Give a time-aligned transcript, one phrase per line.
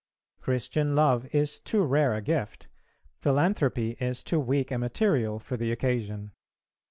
[0.41, 2.67] Christian love is too rare a gift,
[3.19, 6.31] philanthropy is too weak a material, for the occasion.